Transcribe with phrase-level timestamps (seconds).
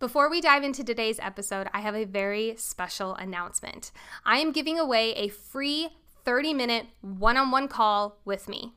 [0.00, 3.92] Before we dive into today's episode, I have a very special announcement.
[4.24, 5.90] I am giving away a free
[6.24, 8.72] 30 minute one on one call with me.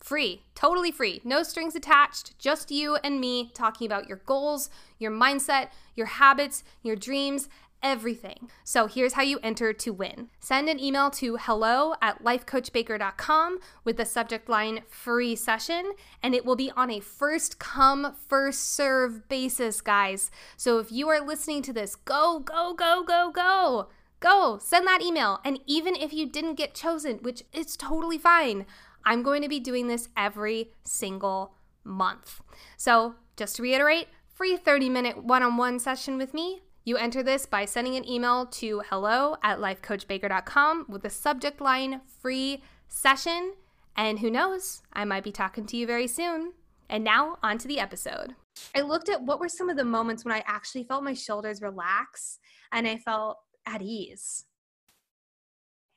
[0.00, 5.12] Free, totally free, no strings attached, just you and me talking about your goals, your
[5.12, 7.50] mindset, your habits, your dreams,
[7.82, 8.50] everything.
[8.64, 10.30] So here's how you enter to win.
[10.40, 16.44] Send an email to hello at lifecoachbaker.com with the subject line free session, and it
[16.44, 20.30] will be on a first come, first serve basis, guys.
[20.56, 23.88] So if you are listening to this, go, go, go, go, go.
[24.20, 25.40] Go, send that email.
[25.44, 28.66] And even if you didn't get chosen, which is totally fine,
[29.04, 32.40] I'm going to be doing this every single month.
[32.76, 37.22] So, just to reiterate, free 30 minute one on one session with me you enter
[37.22, 43.54] this by sending an email to hello at lifecoachbaker.com with the subject line free session.
[43.96, 46.52] And who knows, I might be talking to you very soon.
[46.88, 48.34] And now, on to the episode.
[48.74, 51.62] I looked at what were some of the moments when I actually felt my shoulders
[51.62, 52.38] relax
[52.70, 54.44] and I felt at ease.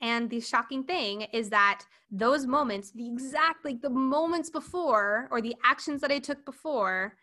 [0.02, 5.42] And the shocking thing is that those moments, the exact, like the moments before, or
[5.42, 7.16] the actions that I took before,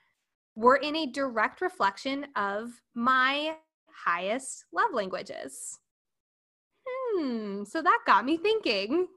[0.55, 3.55] were in a direct reflection of my
[4.05, 5.79] highest love languages.
[6.87, 9.09] Hmm, so that got me thinking.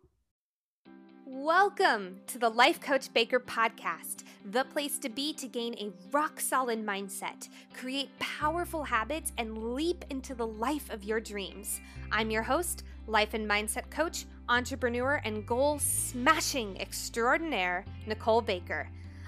[1.26, 6.40] Welcome to the Life Coach Baker podcast, the place to be to gain a rock
[6.40, 11.82] solid mindset, create powerful habits, and leap into the life of your dreams.
[12.12, 18.88] I'm your host, life and mindset coach, entrepreneur, and goal smashing extraordinaire, Nicole Baker.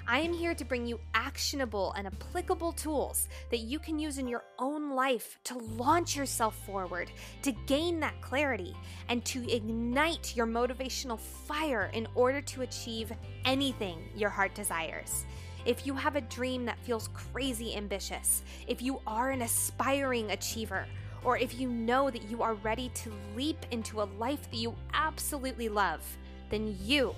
[0.09, 4.27] I am here to bring you actionable and applicable tools that you can use in
[4.29, 8.73] your own life to launch yourself forward, to gain that clarity,
[9.09, 13.11] and to ignite your motivational fire in order to achieve
[13.43, 15.25] anything your heart desires.
[15.65, 20.85] If you have a dream that feels crazy ambitious, if you are an aspiring achiever,
[21.25, 24.73] or if you know that you are ready to leap into a life that you
[24.93, 26.01] absolutely love,
[26.49, 27.13] then you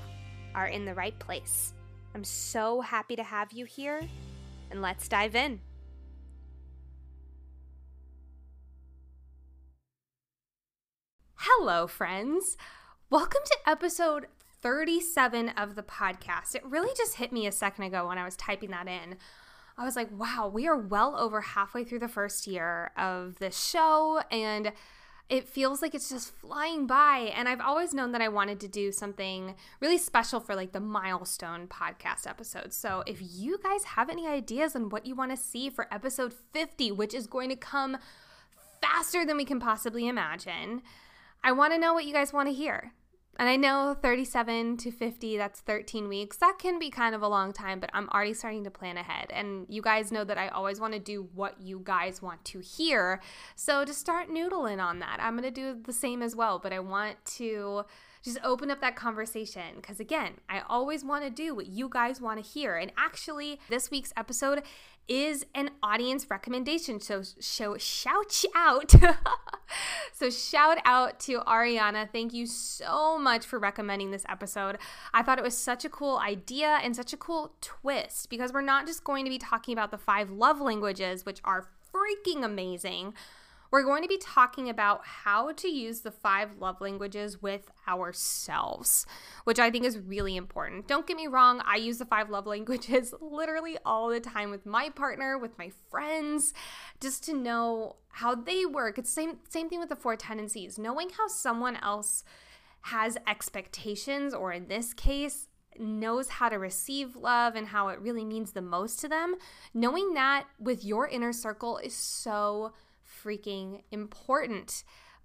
[0.56, 1.74] are in the right place.
[2.16, 4.02] I'm so happy to have you here,
[4.72, 5.60] and let's dive in.
[11.36, 12.58] Hello, friends.
[13.12, 14.26] Welcome to episode
[14.62, 16.56] 37 of the podcast.
[16.56, 19.18] It really just hit me a second ago when I was typing that in.
[19.78, 23.58] I was like, wow, we are well over halfway through the first year of this
[23.58, 24.74] show, and
[25.30, 27.32] it feels like it's just flying by.
[27.36, 30.80] And I've always known that I wanted to do something really special for like the
[30.80, 32.74] milestone podcast episode.
[32.74, 36.34] So if you guys have any ideas on what you want to see for episode
[36.54, 37.98] 50, which is going to come
[38.82, 40.82] faster than we can possibly imagine,
[41.44, 42.94] I want to know what you guys want to hear.
[43.40, 46.36] And I know 37 to 50, that's 13 weeks.
[46.36, 49.28] That can be kind of a long time, but I'm already starting to plan ahead.
[49.32, 52.60] And you guys know that I always want to do what you guys want to
[52.60, 53.22] hear.
[53.56, 56.60] So to start noodling on that, I'm going to do the same as well.
[56.60, 57.86] But I want to
[58.22, 62.20] just open up that conversation because again i always want to do what you guys
[62.20, 64.62] want to hear and actually this week's episode
[65.10, 67.00] is an audience recommendation.
[67.02, 68.94] So, show shout out.
[70.14, 72.10] so, shout out to Ariana.
[72.10, 74.78] Thank you so much for recommending this episode.
[75.14, 78.62] I thought it was such a cool idea and such a cool twist because we're
[78.62, 83.14] not just going to be talking about the five love languages, which are freaking amazing
[83.72, 89.06] we're going to be talking about how to use the five love languages with ourselves,
[89.44, 90.88] which I think is really important.
[90.88, 94.66] Don't get me wrong, I use the five love languages literally all the time with
[94.66, 96.54] my partner, with my friends,
[97.00, 98.98] just to know how they work.
[98.98, 100.78] It's same same thing with the four tendencies.
[100.78, 102.24] Knowing how someone else
[102.82, 105.48] has expectations or in this case
[105.78, 109.36] knows how to receive love and how it really means the most to them,
[109.74, 112.74] knowing that with your inner circle is so
[113.24, 114.84] freaking important.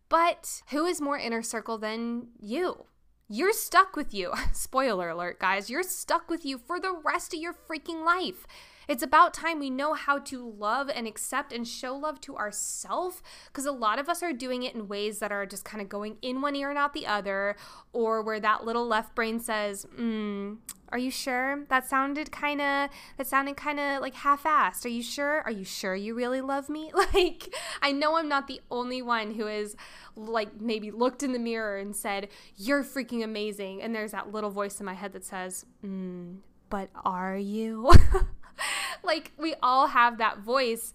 [0.09, 2.87] But who is more inner circle than you?
[3.28, 4.33] You're stuck with you.
[4.53, 5.71] Spoiler alert, guys.
[5.71, 8.47] You're stuck with you for the rest of your freaking life.
[8.89, 13.22] It's about time we know how to love and accept and show love to ourselves
[13.47, 15.89] because a lot of us are doing it in ways that are just kind of
[15.89, 17.57] going in one ear and out the other,
[17.92, 20.57] or where that little left brain says, mm,
[20.91, 21.65] are you sure?
[21.71, 24.84] That sounded kind of that sounded kind of like half-assed.
[24.84, 25.42] Are you sure?
[25.42, 26.92] Are you sure you really love me?
[27.15, 29.77] Like I know I'm not the only one who is
[30.16, 34.51] like maybe looked in the mirror and said, "You're freaking amazing." And there's that little
[34.51, 36.37] voice in my head that says, mm,
[36.71, 37.92] "But are you?"
[39.03, 40.92] like we all have that voice,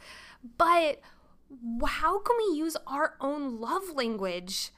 [0.58, 1.02] but
[1.86, 4.72] how can we use our own love language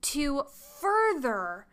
[0.00, 0.44] to
[0.80, 1.66] further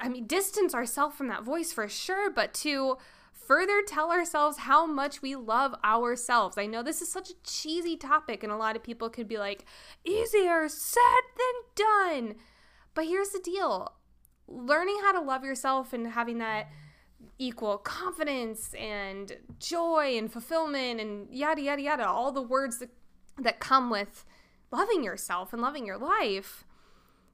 [0.00, 2.98] I mean distance ourselves from that voice for sure, but to
[3.32, 6.58] further tell ourselves how much we love ourselves.
[6.58, 9.38] I know this is such a cheesy topic, and a lot of people could be
[9.38, 9.64] like,
[10.04, 11.00] easier said
[11.36, 12.34] than done.
[12.94, 13.92] But here's the deal
[14.46, 16.68] learning how to love yourself and having that
[17.38, 22.90] equal confidence and joy and fulfillment and yada yada yada all the words that,
[23.40, 24.24] that come with
[24.72, 26.64] loving yourself and loving your life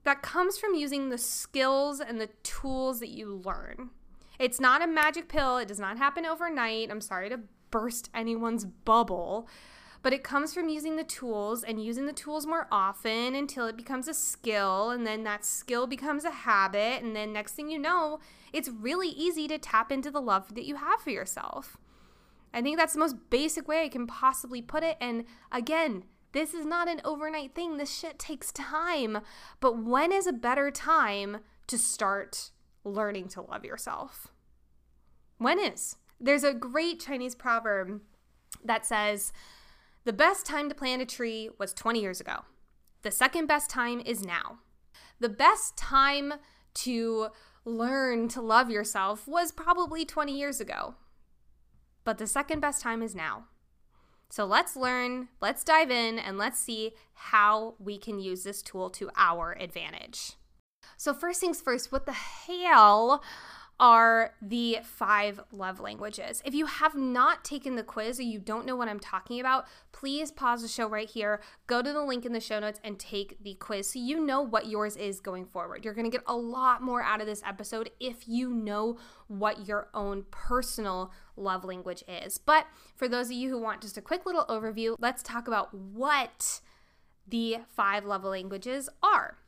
[0.04, 3.90] that comes from using the skills and the tools that you learn.
[4.38, 5.56] It's not a magic pill.
[5.56, 6.90] It does not happen overnight.
[6.90, 7.40] I'm sorry to
[7.70, 9.48] burst anyone's bubble
[10.04, 13.74] but it comes from using the tools and using the tools more often until it
[13.74, 14.90] becomes a skill.
[14.90, 17.02] And then that skill becomes a habit.
[17.02, 18.20] And then next thing you know,
[18.52, 21.78] it's really easy to tap into the love that you have for yourself.
[22.52, 24.98] I think that's the most basic way I can possibly put it.
[25.00, 27.78] And again, this is not an overnight thing.
[27.78, 29.20] This shit takes time.
[29.58, 32.50] But when is a better time to start
[32.84, 34.28] learning to love yourself?
[35.38, 35.96] When is?
[36.20, 38.02] There's a great Chinese proverb
[38.62, 39.32] that says,
[40.04, 42.44] the best time to plant a tree was 20 years ago.
[43.02, 44.58] The second best time is now.
[45.20, 46.34] The best time
[46.74, 47.28] to
[47.64, 50.94] learn to love yourself was probably 20 years ago.
[52.04, 53.44] But the second best time is now.
[54.30, 58.90] So let's learn, let's dive in, and let's see how we can use this tool
[58.90, 60.32] to our advantage.
[60.96, 63.22] So, first things first, what the hell
[63.80, 66.40] are the five love languages.
[66.44, 69.66] If you have not taken the quiz or you don't know what I'm talking about,
[69.92, 72.98] please pause the show right here, go to the link in the show notes, and
[72.98, 75.84] take the quiz so you know what yours is going forward.
[75.84, 79.66] You're going to get a lot more out of this episode if you know what
[79.66, 82.38] your own personal love language is.
[82.38, 85.74] But for those of you who want just a quick little overview, let's talk about
[85.74, 86.60] what
[87.26, 89.38] the five love languages are.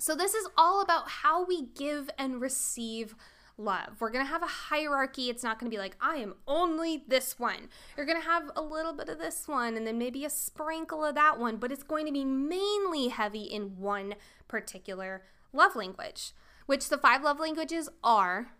[0.00, 3.14] So, this is all about how we give and receive
[3.56, 4.00] love.
[4.00, 5.30] We're going to have a hierarchy.
[5.30, 7.68] It's not going to be like, I am only this one.
[7.96, 11.04] You're going to have a little bit of this one and then maybe a sprinkle
[11.04, 14.14] of that one, but it's going to be mainly heavy in one
[14.48, 15.22] particular
[15.52, 16.32] love language,
[16.66, 18.52] which the five love languages are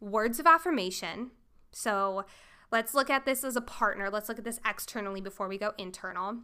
[0.00, 1.30] words of affirmation.
[1.72, 2.24] So
[2.72, 4.10] let's look at this as a partner.
[4.10, 6.38] Let's look at this externally before we go internal.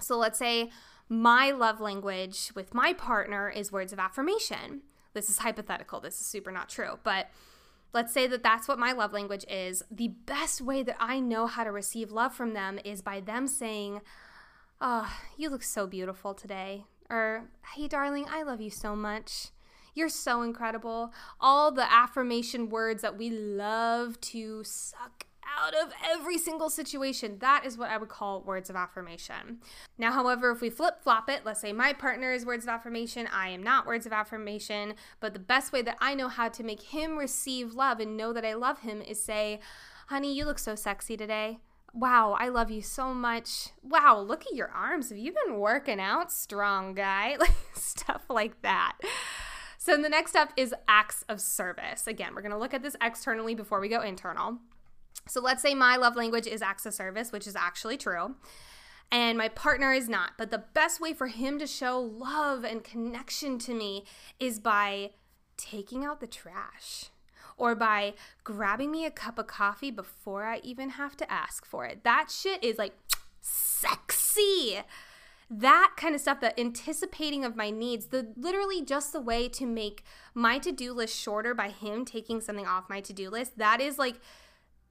[0.00, 0.70] So let's say
[1.08, 4.82] my love language with my partner is words of affirmation.
[5.12, 6.00] This is hypothetical.
[6.00, 6.98] This is super not true.
[7.02, 7.28] But
[7.92, 9.82] let's say that that's what my love language is.
[9.90, 13.46] The best way that I know how to receive love from them is by them
[13.46, 14.00] saying,
[14.80, 16.84] Oh, you look so beautiful today.
[17.10, 19.48] Or, Hey, darling, I love you so much.
[19.94, 21.12] You're so incredible.
[21.40, 25.26] All the affirmation words that we love to suck
[25.58, 27.38] out of every single situation.
[27.40, 29.60] That is what I would call words of affirmation.
[29.98, 33.28] Now, however, if we flip flop it, let's say my partner is words of affirmation,
[33.32, 36.62] I am not words of affirmation, but the best way that I know how to
[36.62, 39.60] make him receive love and know that I love him is say,
[40.08, 41.58] honey, you look so sexy today.
[41.92, 43.70] Wow, I love you so much.
[43.82, 45.08] Wow, look at your arms.
[45.08, 47.36] Have you been working out strong, guy?
[47.74, 48.96] Stuff like that.
[49.76, 52.06] So the next step is acts of service.
[52.06, 54.58] Again, we're going to look at this externally before we go internal.
[55.26, 58.36] So let's say my love language is acts of service, which is actually true,
[59.12, 60.32] and my partner is not.
[60.38, 64.04] But the best way for him to show love and connection to me
[64.38, 65.10] is by
[65.56, 67.06] taking out the trash
[67.56, 71.84] or by grabbing me a cup of coffee before I even have to ask for
[71.84, 72.02] it.
[72.04, 72.94] That shit is like
[73.42, 74.80] sexy.
[75.50, 79.66] That kind of stuff, the anticipating of my needs, the literally just the way to
[79.66, 83.58] make my to-do list shorter by him taking something off my to-do list.
[83.58, 84.20] That is like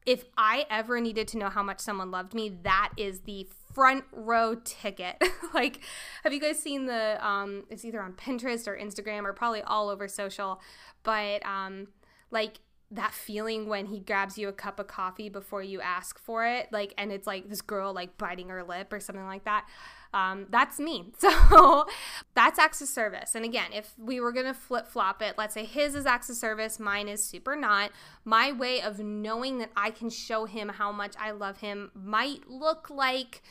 [0.05, 4.05] if I ever needed to know how much someone loved me, that is the front
[4.11, 5.21] row ticket.
[5.53, 5.81] like,
[6.23, 7.25] have you guys seen the?
[7.25, 10.61] Um, it's either on Pinterest or Instagram or probably all over social,
[11.03, 11.87] but um,
[12.31, 12.59] like
[12.91, 16.69] that feeling when he grabs you a cup of coffee before you ask for it,
[16.71, 19.67] like, and it's like this girl like biting her lip or something like that.
[20.13, 21.05] Um, that's me.
[21.19, 21.85] So
[22.33, 23.35] that's acts of service.
[23.35, 26.29] And again, if we were going to flip flop it, let's say his is acts
[26.29, 27.91] of service, mine is super not.
[28.23, 32.49] My way of knowing that I can show him how much I love him might
[32.49, 33.41] look like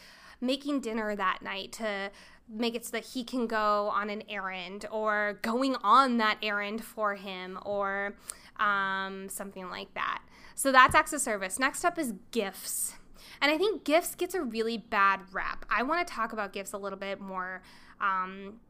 [0.41, 2.11] making dinner that night to
[2.49, 6.83] make it so that he can go on an errand or going on that errand
[6.83, 8.15] for him or
[8.59, 10.23] um, something like that.
[10.55, 11.59] So that's acts of service.
[11.59, 12.95] Next up is gifts.
[13.41, 15.65] And I think gifts gets a really bad rap.
[15.71, 17.63] I want to talk about gifts a little bit more
[18.01, 18.61] um,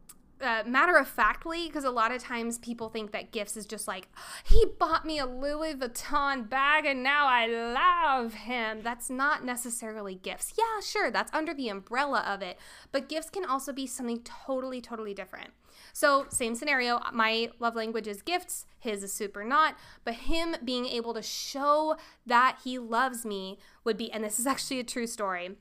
[0.40, 3.88] uh, matter of factly because a lot of times people think that gifts is just
[3.88, 4.08] like
[4.44, 8.82] he bought me a Louis Vuitton bag and now I love him.
[8.82, 10.54] That's not necessarily gifts.
[10.56, 12.58] Yeah, sure, that's under the umbrella of it,
[12.92, 15.50] but gifts can also be something totally, totally different.
[15.98, 17.00] So, same scenario.
[17.12, 19.74] My love language is gifts, his is super not,
[20.04, 24.46] but him being able to show that he loves me would be, and this is
[24.54, 25.56] actually a true story,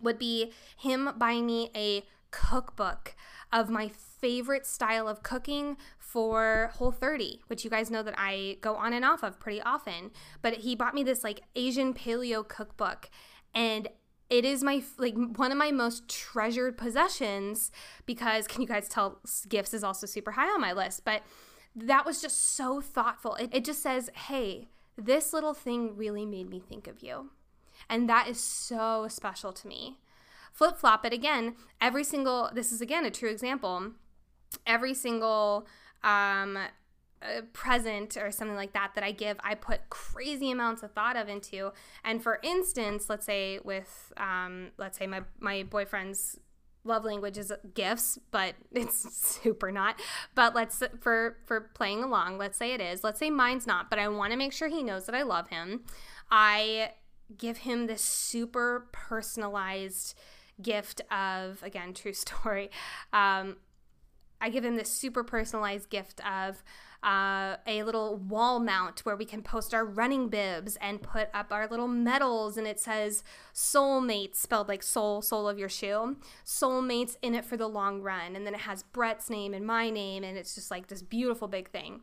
[0.00, 3.16] would be him buying me a cookbook
[3.52, 8.58] of my favorite style of cooking for Whole 30, which you guys know that I
[8.60, 10.12] go on and off of pretty often.
[10.40, 13.10] But he bought me this like Asian paleo cookbook
[13.52, 13.88] and
[14.30, 17.70] it is my like one of my most treasured possessions
[18.06, 21.22] because can you guys tell gifts is also super high on my list, but
[21.76, 23.34] that was just so thoughtful.
[23.34, 27.30] It, it just says, "Hey, this little thing really made me think of you."
[27.88, 29.98] And that is so special to me
[30.54, 31.56] flip flop it again.
[31.80, 33.90] Every single, this is again a true example.
[34.66, 35.66] Every single
[36.02, 36.56] um,
[37.24, 41.16] uh, present or something like that that I give, I put crazy amounts of thought
[41.16, 41.72] of into.
[42.04, 46.38] And for instance, let's say with, um, let's say my my boyfriend's
[46.84, 50.00] love language is gifts, but it's super not.
[50.34, 53.02] But let's for for playing along, let's say it is.
[53.02, 55.48] Let's say mine's not, but I want to make sure he knows that I love
[55.48, 55.84] him.
[56.30, 56.92] I
[57.36, 60.14] give him this super personalized
[60.60, 62.70] gift of, again, true story.
[63.12, 63.56] Um,
[64.44, 66.62] I give him this super personalized gift of
[67.02, 71.50] uh, a little wall mount where we can post our running bibs and put up
[71.50, 73.24] our little medals, and it says
[73.54, 76.16] soulmates spelled like soul, soul of your shoe.
[76.44, 78.36] Soulmates in it for the long run.
[78.36, 81.48] And then it has Brett's name and my name, and it's just like this beautiful
[81.48, 82.02] big thing.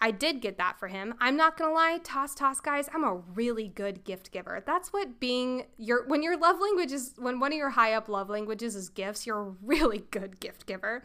[0.00, 1.14] I did get that for him.
[1.20, 4.62] I'm not gonna lie, toss toss guys, I'm a really good gift giver.
[4.64, 8.08] That's what being your when your love language is when one of your high up
[8.08, 11.02] love languages is gifts, you're a really good gift giver.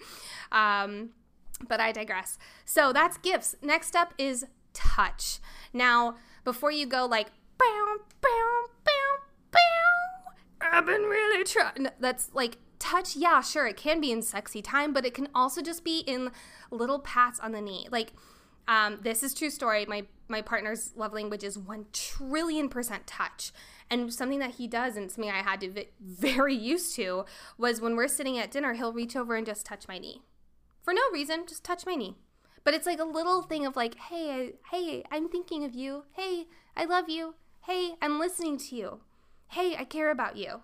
[0.51, 1.09] Um,
[1.67, 2.37] but I digress.
[2.65, 3.55] So that's gifts.
[3.61, 5.39] Next up is touch.
[5.71, 9.17] Now, before you go like bow, bow, bow,
[9.51, 11.87] bow, I've been really trying.
[11.99, 13.15] That's like touch.
[13.15, 16.31] Yeah, sure, it can be in sexy time, but it can also just be in
[16.69, 17.87] little pats on the knee.
[17.91, 18.13] Like
[18.67, 19.85] um, this is true story.
[19.85, 23.51] My my partner's love language is one trillion percent touch,
[23.89, 27.25] and something that he does, and something I had to be very used to,
[27.57, 30.21] was when we're sitting at dinner, he'll reach over and just touch my knee,
[30.81, 32.15] for no reason, just touch my knee.
[32.63, 36.05] But it's like a little thing of like, hey, hey, I'm thinking of you.
[36.13, 36.45] Hey,
[36.77, 37.35] I love you.
[37.65, 39.01] Hey, I'm listening to you.
[39.49, 40.61] Hey, I care about you.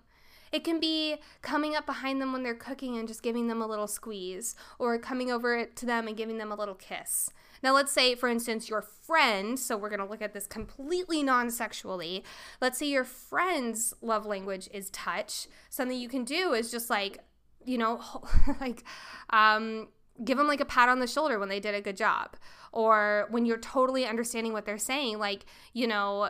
[0.51, 3.67] It can be coming up behind them when they're cooking and just giving them a
[3.67, 7.29] little squeeze, or coming over to them and giving them a little kiss.
[7.61, 11.23] Now, let's say, for instance, your friend, so we're going to look at this completely
[11.23, 12.23] non sexually.
[12.61, 15.47] Let's say your friend's love language is touch.
[15.69, 17.19] Something you can do is just like,
[17.65, 18.01] you know,
[18.61, 18.83] like,
[19.31, 19.89] um,
[20.23, 22.37] give them like a pat on the shoulder when they did a good job.
[22.71, 26.29] Or when you're totally understanding what they're saying, like, you know,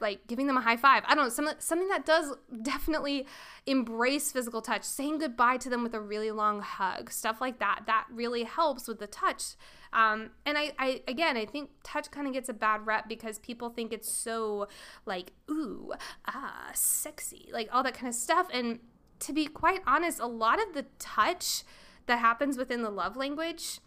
[0.00, 1.02] like giving them a high five.
[1.06, 3.26] I don't know, some, something that does definitely
[3.66, 7.82] embrace physical touch, saying goodbye to them with a really long hug, stuff like that.
[7.86, 9.54] That really helps with the touch.
[9.92, 13.38] Um, and I, I, again, I think touch kind of gets a bad rep because
[13.38, 14.68] people think it's so
[15.06, 15.92] like, ooh,
[16.26, 18.48] ah, sexy, like all that kind of stuff.
[18.52, 18.80] And
[19.20, 21.64] to be quite honest, a lot of the touch
[22.06, 23.80] that happens within the love language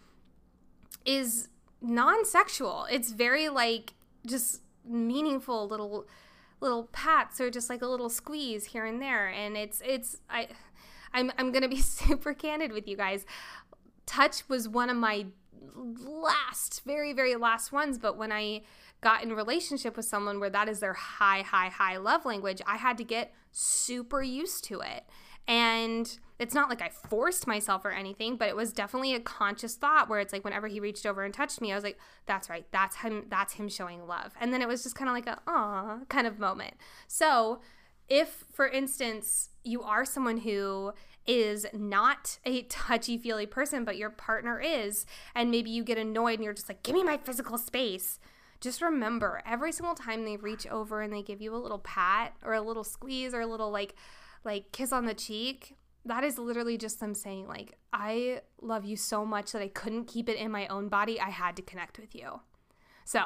[1.06, 1.50] is
[1.82, 2.86] non sexual.
[2.90, 3.94] It's very like
[4.26, 6.08] just meaningful little
[6.60, 9.28] little pats or just like a little squeeze here and there.
[9.28, 10.48] And it's it's i
[11.14, 13.26] i'm, I'm gonna be super candid with you guys.
[14.06, 15.28] Touch was one of my
[15.76, 17.98] last very very last ones.
[17.98, 18.62] But when i
[19.02, 22.78] got in relationship with someone where that is their high high high love language i
[22.78, 25.06] had to get super used to it.
[25.48, 29.76] And it's not like I forced myself or anything, but it was definitely a conscious
[29.76, 32.50] thought where it's like whenever he reached over and touched me, I was like, that's
[32.50, 34.34] right, that's him, that's him showing love.
[34.42, 36.74] And then it was just kind of like a ah kind of moment.
[37.08, 37.62] So
[38.10, 40.94] if, for instance, you are someone who
[41.28, 45.06] is not a touchy feely person, but your partner is,
[45.36, 48.18] and maybe you get annoyed and you're just like, give me my physical space.
[48.60, 52.34] Just remember every single time they reach over and they give you a little pat
[52.44, 53.94] or a little squeeze or a little like
[54.44, 58.96] like kiss on the cheek, that is literally just them saying like I love you
[58.96, 61.20] so much that I couldn't keep it in my own body.
[61.20, 62.42] I had to connect with you.
[63.06, 63.26] So,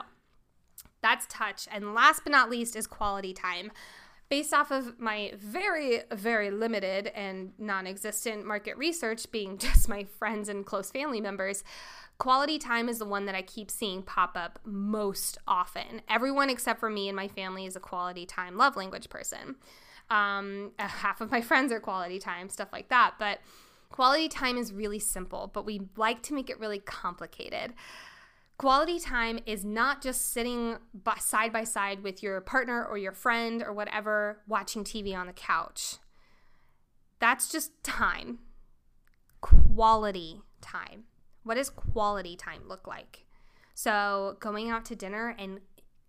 [1.02, 1.68] that's touch.
[1.72, 3.72] And last but not least is quality time.
[4.28, 10.04] Based off of my very, very limited and non existent market research, being just my
[10.04, 11.64] friends and close family members,
[12.18, 16.02] quality time is the one that I keep seeing pop up most often.
[16.10, 19.58] Everyone except for me and my family is a quality time love language person.
[20.10, 23.16] Um, half of my friends are quality time, stuff like that.
[23.18, 23.40] But
[23.96, 27.74] Quality time is really simple, but we like to make it really complicated.
[28.58, 30.78] Quality time is not just sitting
[31.20, 35.34] side by side with your partner or your friend or whatever watching TV on the
[35.34, 35.96] couch.
[37.20, 38.40] That's just time.
[39.40, 41.06] Quality time.
[41.44, 43.26] What does quality time look like?
[43.76, 45.60] So, going out to dinner and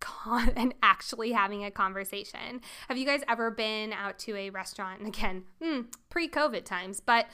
[0.00, 2.60] con- and actually having a conversation.
[2.88, 5.00] Have you guys ever been out to a restaurant?
[5.00, 7.26] And again, hmm, pre-COVID times, but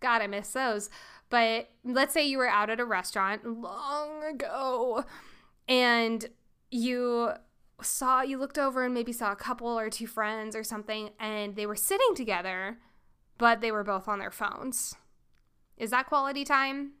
[0.00, 0.90] God, I miss those.
[1.30, 5.04] But let's say you were out at a restaurant long ago
[5.66, 6.26] and
[6.70, 7.30] you
[7.82, 11.56] saw, you looked over and maybe saw a couple or two friends or something, and
[11.56, 12.78] they were sitting together,
[13.38, 14.94] but they were both on their phones.
[15.76, 16.92] Is that quality time?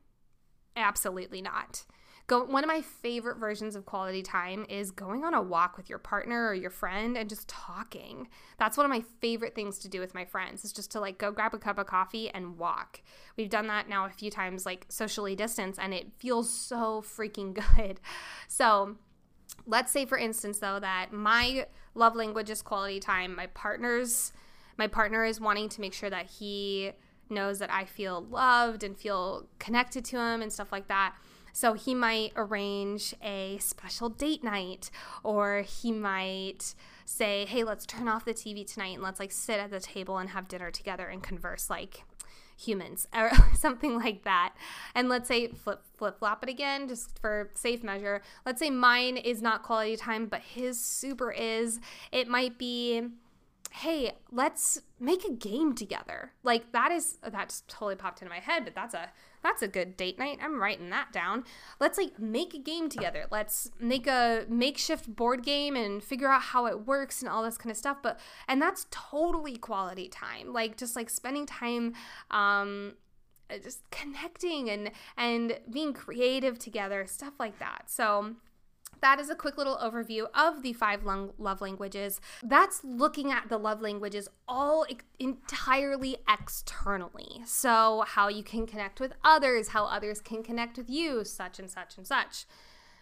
[0.76, 1.84] Absolutely not.
[2.26, 5.90] Go, one of my favorite versions of quality time is going on a walk with
[5.90, 8.28] your partner or your friend and just talking.
[8.58, 11.18] That's one of my favorite things to do with my friends is just to like
[11.18, 13.02] go grab a cup of coffee and walk.
[13.36, 17.52] We've done that now a few times like socially distance and it feels so freaking
[17.76, 18.00] good.
[18.48, 18.96] So,
[19.66, 23.36] let's say for instance though that my love language is quality time.
[23.36, 24.32] My partner's
[24.78, 26.92] my partner is wanting to make sure that he
[27.28, 31.14] knows that I feel loved and feel connected to him and stuff like that.
[31.54, 34.90] So he might arrange a special date night,
[35.22, 36.74] or he might
[37.06, 40.18] say, hey, let's turn off the TV tonight and let's like sit at the table
[40.18, 42.02] and have dinner together and converse like
[42.56, 44.54] humans or something like that.
[44.96, 48.20] And let's say flip flip flop it again just for safe measure.
[48.44, 51.78] Let's say mine is not quality time, but his super is.
[52.10, 53.10] It might be
[53.76, 56.30] hey, let's make a game together.
[56.44, 59.10] Like that is that just totally popped into my head, but that's a
[59.42, 60.38] that's a good date night.
[60.40, 61.42] I'm writing that down.
[61.80, 63.26] Let's like make a game together.
[63.32, 67.58] Let's make a makeshift board game and figure out how it works and all this
[67.58, 67.96] kind of stuff.
[68.00, 70.52] But and that's totally quality time.
[70.52, 71.94] Like just like spending time
[72.30, 72.94] um
[73.60, 77.90] just connecting and and being creative together, stuff like that.
[77.90, 78.36] So
[79.00, 82.20] that is a quick little overview of the five love languages.
[82.42, 84.86] That's looking at the love languages all
[85.18, 87.42] entirely externally.
[87.46, 91.70] So, how you can connect with others, how others can connect with you, such and
[91.70, 92.46] such and such.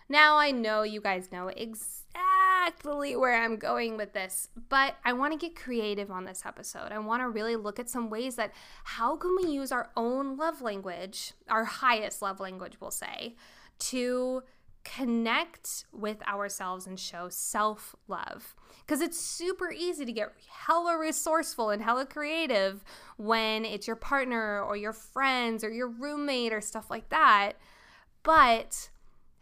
[0.08, 5.32] Now, I know you guys know exactly where I'm going with this, but I want
[5.32, 6.92] to get creative on this episode.
[6.92, 8.52] I want to really look at some ways that
[8.84, 13.36] how can we use our own love language, our highest love language, we'll say,
[13.78, 14.42] to
[14.84, 18.54] connect with ourselves and show self love.
[18.80, 22.84] Because it's super easy to get hella resourceful and hella creative
[23.16, 27.52] when it's your partner or your friends or your roommate or stuff like that.
[28.22, 28.90] But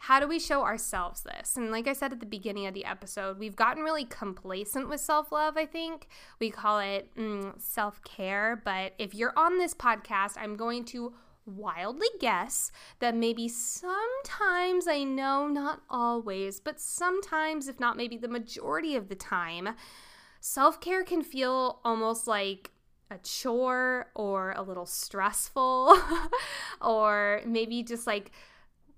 [0.05, 1.57] how do we show ourselves this?
[1.57, 5.00] And like I said at the beginning of the episode, we've gotten really complacent with
[5.00, 6.09] self love, I think.
[6.38, 8.61] We call it mm, self care.
[8.64, 11.12] But if you're on this podcast, I'm going to
[11.56, 18.28] wildly guess that maybe sometimes, I know not always, but sometimes, if not maybe the
[18.28, 19.70] majority of the time,
[20.40, 22.70] self care can feel almost like
[23.10, 25.98] a chore or a little stressful,
[26.80, 28.30] or maybe just like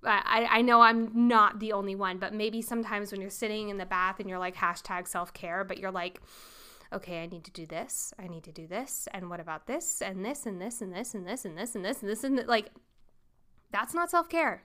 [0.05, 3.79] I, I know I'm not the only one, but maybe sometimes when you're sitting in
[3.79, 6.21] the bath and you're like hashtag self care, but you're like,
[6.93, 10.03] okay, I need to do this, I need to do this, and what about this,
[10.03, 12.47] and this, and this, and this, and this, and this, and this, and this, and
[12.47, 12.71] like,
[13.71, 14.65] that's not self care.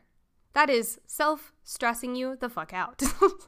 [0.57, 3.03] That is self stressing you the fuck out.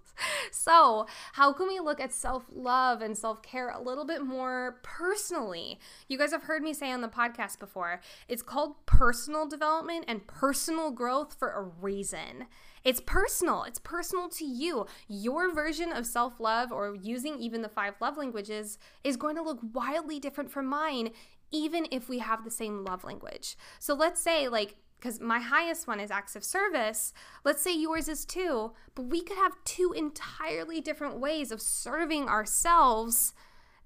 [0.52, 4.78] so, how can we look at self love and self care a little bit more
[4.84, 5.80] personally?
[6.08, 10.28] You guys have heard me say on the podcast before, it's called personal development and
[10.28, 12.46] personal growth for a reason.
[12.84, 13.64] It's personal.
[13.64, 14.86] It's personal to you.
[15.08, 19.42] Your version of self love or using even the five love languages is going to
[19.42, 21.10] look wildly different from mine,
[21.50, 23.58] even if we have the same love language.
[23.80, 27.14] So let's say, like, because my highest one is acts of service.
[27.44, 32.28] Let's say yours is too, but we could have two entirely different ways of serving
[32.28, 33.34] ourselves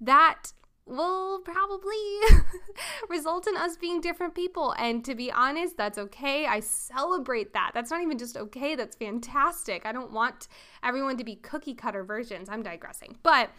[0.01, 0.53] that
[0.85, 2.19] will probably
[3.09, 4.75] result in us being different people.
[4.77, 6.45] And to be honest, that's okay.
[6.45, 7.71] I celebrate that.
[7.73, 9.85] That's not even just okay, that's fantastic.
[9.85, 10.47] I don't want
[10.83, 12.49] everyone to be cookie cutter versions.
[12.49, 13.17] I'm digressing.
[13.23, 13.49] But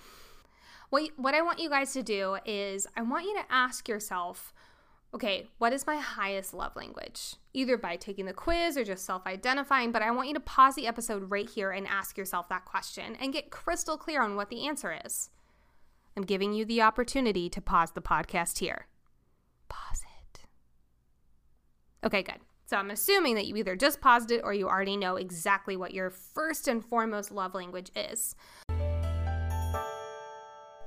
[0.91, 4.53] what, what I want you guys to do is I want you to ask yourself,
[5.15, 7.37] okay, what is my highest love language?
[7.53, 10.75] Either by taking the quiz or just self identifying, but I want you to pause
[10.75, 14.51] the episode right here and ask yourself that question and get crystal clear on what
[14.51, 15.31] the answer is.
[16.17, 18.87] I'm giving you the opportunity to pause the podcast here.
[19.69, 20.41] Pause it.
[22.05, 22.41] Okay, good.
[22.67, 25.95] So I'm assuming that you either just paused it or you already know exactly what
[25.95, 28.35] your first and foremost love language is.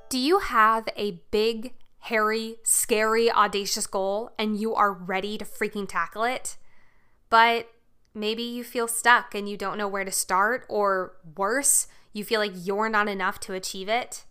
[0.09, 1.73] Do you have a big,
[2.07, 6.55] hairy, scary, audacious goal and you are ready to freaking tackle it,
[7.29, 7.69] but
[8.13, 12.39] maybe you feel stuck and you don't know where to start, or worse, you feel
[12.39, 14.25] like you're not enough to achieve it.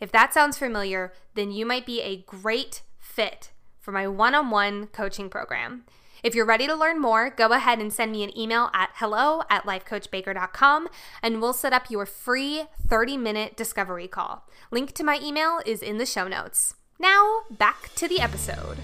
[0.00, 4.50] If that sounds familiar, then you might be a great fit for my one on
[4.50, 5.84] one coaching program.
[6.22, 9.42] If you're ready to learn more, go ahead and send me an email at hello
[9.50, 10.88] at lifecoachbaker.com
[11.22, 14.48] and we'll set up your free 30 minute discovery call.
[14.70, 16.74] Link to my email is in the show notes.
[16.98, 18.78] Now, back to the episode.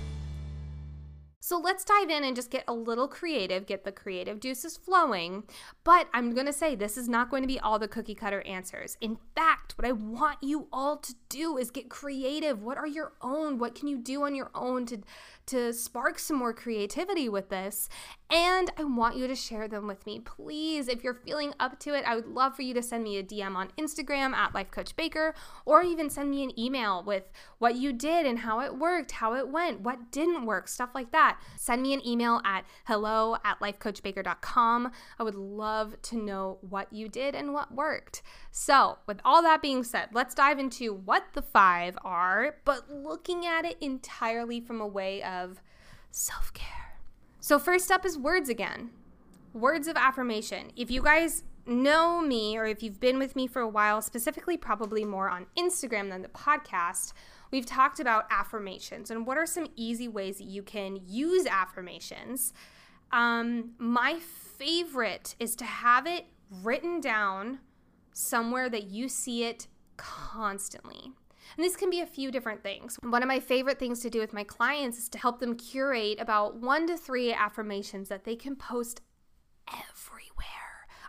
[1.41, 5.43] So let's dive in and just get a little creative, get the creative juices flowing.
[5.83, 8.41] But I'm going to say this is not going to be all the cookie cutter
[8.43, 8.97] answers.
[9.01, 12.63] In fact, what I want you all to do is get creative.
[12.63, 13.59] What are your own?
[13.59, 15.03] What can you do on your own to
[15.47, 17.89] to spark some more creativity with this?
[18.31, 20.19] And I want you to share them with me.
[20.19, 23.19] Please, if you're feeling up to it, I would love for you to send me
[23.19, 27.31] a DM on Instagram at Life Coach Baker or even send me an email with
[27.59, 31.13] what you did and how it worked, how it went, what didn't work, stuff like
[31.13, 31.39] that.
[31.57, 34.91] Send me an email at hello at lifecoachbaker.com.
[35.19, 38.23] I would love to know what you did and what worked.
[38.51, 43.47] So, with all that being said, let's dive into what the five are, but looking
[43.47, 45.61] at it entirely from a way of
[46.11, 46.99] self care.
[47.41, 48.91] So, first up is words again.
[49.53, 50.73] Words of affirmation.
[50.77, 54.57] If you guys know me or if you've been with me for a while, specifically
[54.57, 57.13] probably more on Instagram than the podcast,
[57.51, 62.53] we've talked about affirmations and what are some easy ways that you can use affirmations.
[63.13, 67.61] Um, my favorite is to have it written down
[68.13, 71.13] somewhere that you see it constantly.
[71.57, 72.99] And this can be a few different things.
[73.03, 76.21] One of my favorite things to do with my clients is to help them curate
[76.21, 79.01] about one to three affirmations that they can post
[79.69, 80.55] everywhere.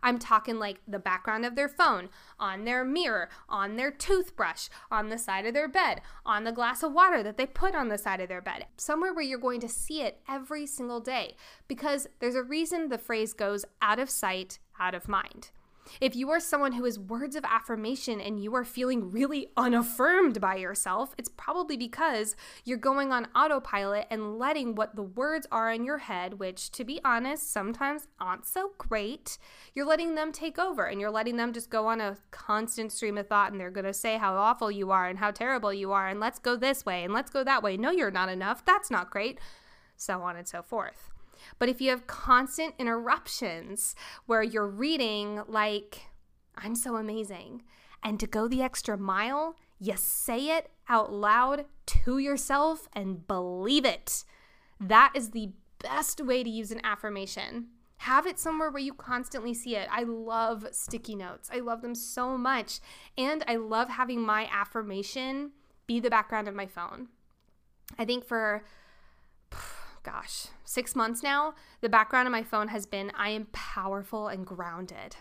[0.06, 5.10] I'm talking like the background of their phone, on their mirror, on their toothbrush, on
[5.10, 7.98] the side of their bed, on the glass of water that they put on the
[7.98, 11.36] side of their bed, somewhere where you're going to see it every single day.
[11.68, 15.50] Because there's a reason the phrase goes out of sight, out of mind.
[16.02, 20.42] If you are someone who is words of affirmation and you are feeling really unaffirmed
[20.42, 25.72] by yourself, it's probably because you're going on autopilot and letting what the words are
[25.72, 29.38] in your head, which to be honest, sometimes aren't so great,
[29.74, 33.18] you're letting them take over and you're letting them just go on a constant stream
[33.18, 35.92] of thought and they're going to say how awful you are and how terrible you
[35.92, 37.78] are and let's go this way and let's go that way.
[37.78, 38.66] No, you're not enough.
[38.66, 39.40] That's not great.
[39.96, 41.10] So on and so forth.
[41.60, 46.04] But if you have constant interruptions where you're reading, like,
[46.56, 47.64] I'm so amazing,
[48.04, 53.86] and to go the extra mile, you say it out loud to yourself and believe
[53.86, 54.24] it.
[54.80, 57.68] That is the best way to use an affirmation.
[57.98, 59.88] Have it somewhere where you constantly see it.
[59.92, 61.50] I love sticky notes.
[61.52, 62.80] I love them so much.
[63.18, 65.52] And I love having my affirmation
[65.88, 67.08] be the background of my phone.
[67.98, 68.64] I think for
[70.06, 74.46] gosh, six months now, the background on my phone has been I am powerful and
[74.46, 75.16] grounded.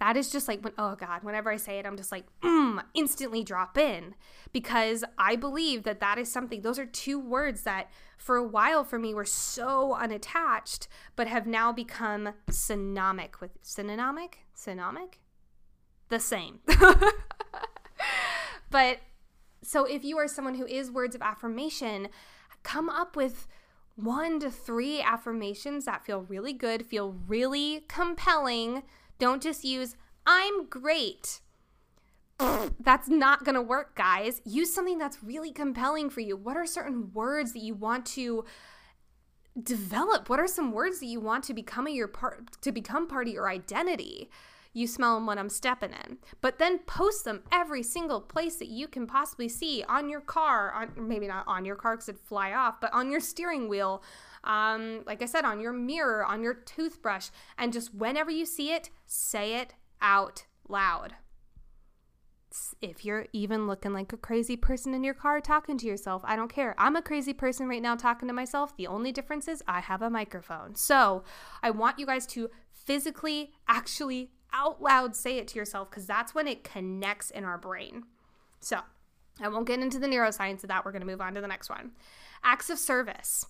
[0.00, 2.82] That is just like when, oh God, whenever I say it, I'm just like, mm,
[2.94, 4.14] instantly drop in
[4.52, 8.82] because I believe that that is something, those are two words that for a while
[8.82, 14.34] for me were so unattached, but have now become synonymic with, synonymic?
[14.56, 15.14] Synonymic?
[16.08, 16.60] The same.
[18.70, 18.98] but
[19.62, 22.08] so if you are someone who is words of affirmation,
[22.62, 23.46] come up with
[23.96, 28.82] one to three affirmations that feel really good, feel really compelling.
[29.18, 31.40] Don't just use, I'm great.
[32.80, 34.42] That's not going to work, guys.
[34.44, 36.36] Use something that's really compelling for you.
[36.36, 38.44] What are certain words that you want to
[39.62, 40.28] develop?
[40.28, 43.34] What are some words that you want to become your part to become part of
[43.34, 44.30] your identity?
[44.74, 46.18] You smell them when I'm stepping in.
[46.42, 50.72] But then post them every single place that you can possibly see on your car,
[50.72, 54.02] on maybe not on your car because it'd fly off, but on your steering wheel.
[54.42, 58.72] Um, like I said, on your mirror, on your toothbrush, and just whenever you see
[58.72, 61.14] it, say it out loud.
[62.80, 66.36] If you're even looking like a crazy person in your car talking to yourself, I
[66.36, 66.74] don't care.
[66.78, 68.76] I'm a crazy person right now talking to myself.
[68.76, 70.76] The only difference is I have a microphone.
[70.76, 71.24] So
[71.62, 76.34] I want you guys to physically, actually out loud say it to yourself because that's
[76.34, 78.04] when it connects in our brain.
[78.60, 78.78] So,
[79.40, 80.84] I won't get into the neuroscience of that.
[80.84, 81.90] We're going to move on to the next one.
[82.44, 83.44] Acts of service.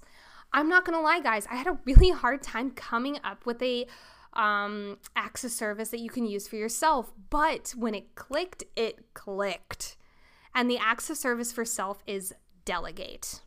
[0.53, 1.47] I'm not going to lie, guys.
[1.51, 3.87] I had a really hard time coming up with a
[4.33, 7.13] um, acts of service that you can use for yourself.
[7.29, 9.97] But when it clicked, it clicked.
[10.55, 12.33] And the acts of service for self is
[12.65, 13.43] delegate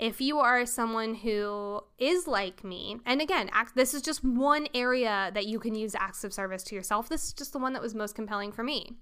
[0.00, 5.30] if you are someone who is like me, and again, this is just one area
[5.34, 7.10] that you can use acts of service to yourself.
[7.10, 8.96] This is just the one that was most compelling for me.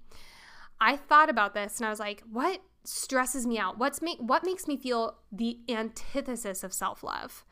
[0.81, 3.77] I thought about this and I was like, what stresses me out?
[3.77, 7.45] What's make what makes me feel the antithesis of self-love?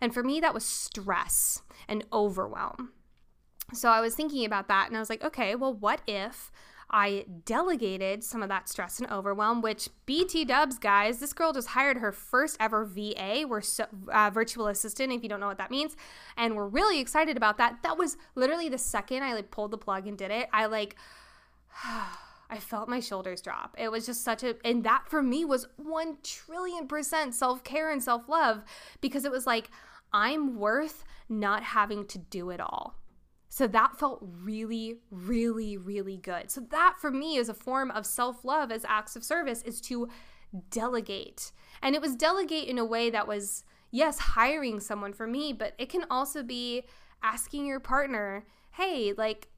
[0.00, 2.92] And for me that was stress and overwhelm.
[3.72, 6.52] So I was thinking about that and I was like, okay, well what if
[6.90, 11.68] I delegated some of that stress and overwhelm, which BT dubs, guys, this girl just
[11.68, 15.58] hired her first ever VA, we're so, uh, virtual assistant, if you don't know what
[15.58, 15.96] that means.
[16.36, 17.82] And we're really excited about that.
[17.84, 20.48] That was literally the second I like pulled the plug and did it.
[20.52, 20.96] I like,
[21.84, 23.76] I felt my shoulders drop.
[23.78, 27.90] It was just such a, and that for me was 1 trillion percent self care
[27.90, 28.64] and self love
[29.00, 29.70] because it was like,
[30.12, 32.99] I'm worth not having to do it all.
[33.50, 36.50] So that felt really, really, really good.
[36.50, 39.80] So that for me is a form of self love as acts of service is
[39.82, 40.08] to
[40.70, 41.50] delegate.
[41.82, 45.74] And it was delegate in a way that was, yes, hiring someone for me, but
[45.78, 46.84] it can also be
[47.24, 49.48] asking your partner, hey, like,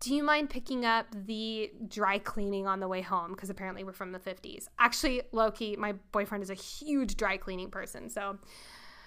[0.00, 3.30] do you mind picking up the dry cleaning on the way home?
[3.30, 4.66] Because apparently we're from the 50s.
[4.78, 8.10] Actually, lowkey, my boyfriend is a huge dry cleaning person.
[8.10, 8.38] So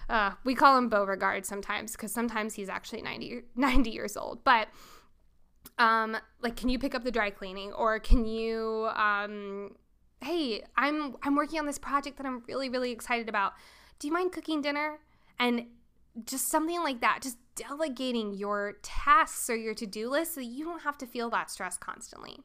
[0.10, 4.44] uh, we call him Beauregard sometimes because sometimes he's actually 90, 90 years old.
[4.44, 4.68] But
[5.78, 9.76] um, like, can you pick up the dry cleaning or can you, um,
[10.22, 13.54] hey, I'm I'm working on this project that I'm really really excited about.
[14.00, 15.00] Do you mind cooking dinner?
[15.40, 15.68] And
[16.26, 20.82] just something like that, just delegating your tasks or your to-do list so you don't
[20.82, 22.40] have to feel that stress constantly.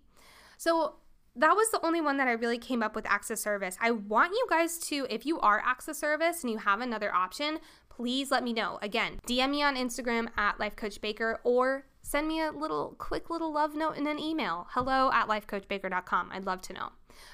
[0.58, 0.96] So
[1.36, 3.76] that was the only one that I really came up with acts of service.
[3.80, 7.12] I want you guys to, if you are acts of service and you have another
[7.12, 8.78] option, please let me know.
[8.82, 13.30] Again, DM me on Instagram at Life Coach Baker or send me a little quick
[13.30, 14.68] little love note in an email.
[14.70, 16.30] Hello at lifecoachbaker.com.
[16.32, 16.90] I'd love to know.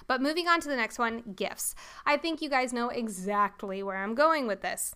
[0.07, 1.75] But moving on to the next one gifts.
[2.07, 4.95] I think you guys know exactly where I'm going with this.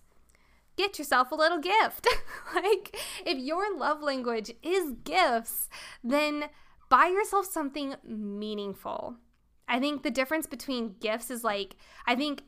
[0.77, 2.07] Get yourself a little gift.
[2.55, 5.69] like, if your love language is gifts,
[6.03, 6.47] then
[6.89, 9.17] buy yourself something meaningful.
[9.67, 12.43] I think the difference between gifts is like, I think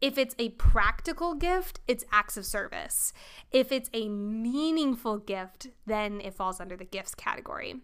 [0.00, 3.12] if it's a practical gift, it's acts of service.
[3.50, 7.76] If it's a meaningful gift, then it falls under the gifts category.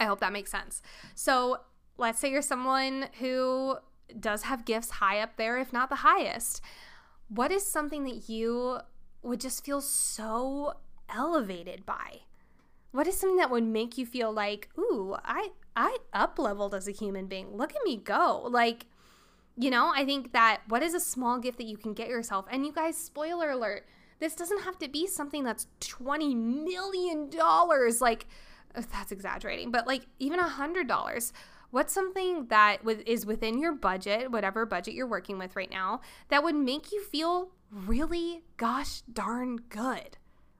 [0.00, 0.82] I hope that makes sense.
[1.14, 1.58] So,
[1.98, 3.76] let's say you're someone who
[4.18, 6.60] does have gifts high up there, if not the highest.
[7.28, 8.78] What is something that you
[9.22, 10.74] would just feel so
[11.08, 12.20] elevated by?
[12.96, 16.88] What is something that would make you feel like, ooh, I I up leveled as
[16.88, 17.54] a human being.
[17.54, 18.48] Look at me go.
[18.50, 18.86] Like,
[19.54, 22.46] you know, I think that what is a small gift that you can get yourself?
[22.50, 23.86] And you guys, spoiler alert,
[24.18, 27.30] this doesn't have to be something that's $20 million.
[28.00, 28.28] Like,
[28.74, 31.32] uh, that's exaggerating, but like even a $100.
[31.72, 36.42] What's something that is within your budget, whatever budget you're working with right now, that
[36.42, 40.16] would make you feel really gosh darn good?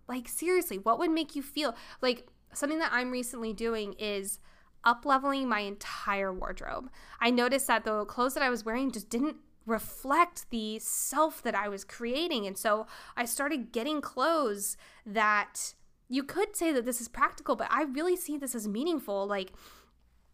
[0.09, 4.39] Like, seriously, what would make you feel like something that I'm recently doing is
[4.85, 6.91] up leveling my entire wardrobe.
[7.21, 11.57] I noticed that the clothes that I was wearing just didn't reflect the self that
[11.57, 12.47] I was creating.
[12.47, 15.75] And so I started getting clothes that
[16.09, 19.27] you could say that this is practical, but I really see this as meaningful.
[19.27, 19.53] Like,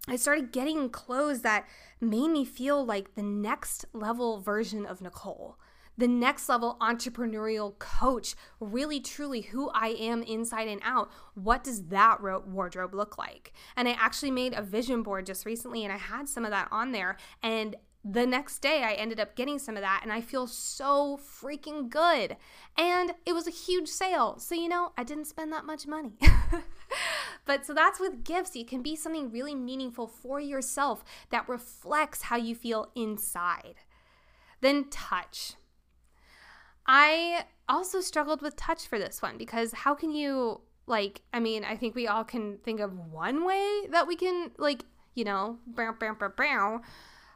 [0.07, 1.67] I started getting clothes that
[2.01, 5.59] made me feel like the next level version of Nicole
[5.97, 11.11] the next level entrepreneurial coach, really truly who I am inside and out.
[11.35, 13.53] What does that wardrobe look like?
[13.77, 16.69] And I actually made a vision board just recently and I had some of that
[16.71, 17.17] on there.
[17.43, 21.19] And the next day I ended up getting some of that and I feel so
[21.19, 22.37] freaking good.
[22.77, 24.39] And it was a huge sale.
[24.39, 26.15] So, you know, I didn't spend that much money.
[27.45, 28.57] but so that's with gifts.
[28.57, 33.75] It can be something really meaningful for yourself that reflects how you feel inside.
[34.61, 35.55] Then touch.
[36.87, 41.65] I also struggled with touch for this one because how can you like I mean,
[41.65, 45.59] I think we all can think of one way that we can like, you know,
[45.67, 46.81] bow, bow, bow, bow,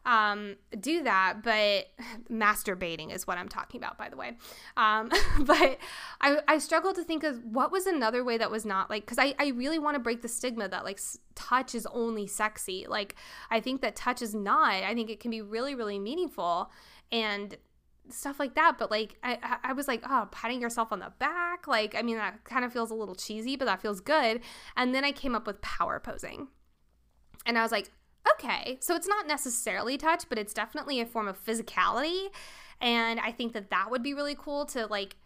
[0.07, 1.89] um, do that, but
[2.31, 4.37] masturbating is what I'm talking about, by the way.
[4.77, 5.79] Um, but
[6.21, 9.19] I, I struggle to think of what was another way that was not like, because
[9.19, 11.01] I, I really want to break the stigma that like
[11.35, 12.87] touch is only sexy.
[12.89, 13.17] Like,
[13.51, 14.75] I think that touch is not.
[14.75, 16.71] I think it can be really, really meaningful.
[17.11, 17.57] And
[18.11, 18.77] stuff like that.
[18.79, 21.67] But like, I, I was like, oh, patting yourself on the back.
[21.67, 24.41] Like, I mean, that kind of feels a little cheesy, but that feels good.
[24.77, 26.49] And then I came up with power posing.
[27.45, 27.91] And I was like,
[28.35, 32.29] okay, so it's not necessarily touch, but it's definitely a form of physicality.
[32.81, 35.17] And I think that that would be really cool to like,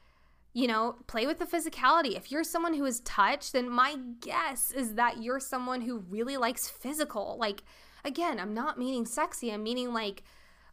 [0.53, 2.17] you know, play with the physicality.
[2.17, 6.37] If you're someone who is touched, then my guess is that you're someone who really
[6.37, 7.37] likes physical.
[7.39, 7.63] Like,
[8.05, 10.23] again, I'm not meaning sexy, I'm meaning like,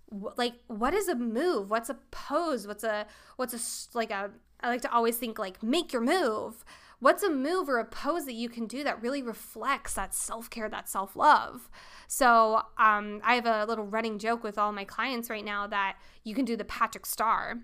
[0.10, 4.70] like what is a move what's a pose what's a what's a like a i
[4.70, 6.64] like to always think like make your move
[7.00, 10.50] What's a move or a pose that you can do that really reflects that self
[10.50, 11.70] care, that self love?
[12.08, 15.98] So, um, I have a little running joke with all my clients right now that
[16.24, 17.60] you can do the Patrick Star,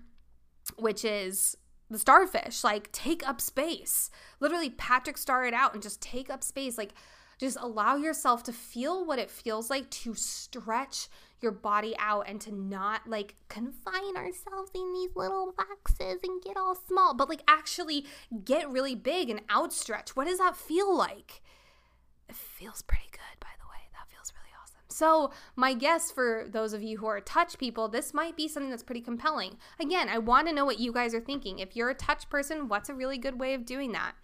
[0.78, 1.56] which is
[1.90, 4.08] the starfish, like take up space.
[4.38, 6.78] Literally, Patrick Star it out and just take up space.
[6.78, 6.94] Like,
[7.40, 11.08] just allow yourself to feel what it feels like to stretch
[11.44, 16.56] your body out and to not like confine ourselves in these little boxes and get
[16.56, 18.06] all small, but like actually
[18.44, 20.16] get really big and outstretch.
[20.16, 21.42] What does that feel like?
[22.28, 23.90] It feels pretty good, by the way.
[23.92, 24.80] That feels really awesome.
[24.88, 28.70] So, my guess for those of you who are touch people, this might be something
[28.70, 29.58] that's pretty compelling.
[29.78, 31.58] Again, I want to know what you guys are thinking.
[31.58, 34.14] If you're a touch person, what's a really good way of doing that?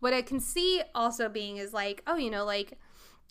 [0.00, 2.78] What I can see also being is like, oh, you know, like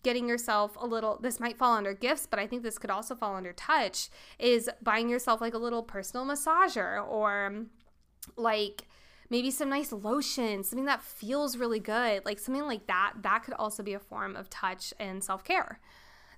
[0.06, 3.12] getting yourself a little this might fall under gifts but i think this could also
[3.12, 7.64] fall under touch is buying yourself like a little personal massager or
[8.36, 8.86] like
[9.30, 13.14] maybe some nice lotion something that feels really good like something like that.
[13.22, 15.80] That could also be a form of touch and self-care.